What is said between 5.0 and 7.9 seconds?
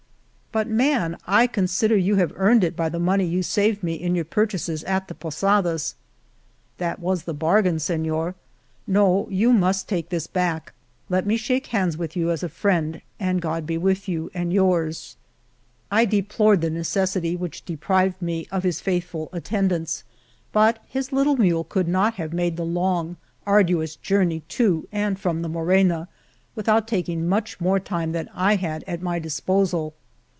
the posadas." That was the bargain,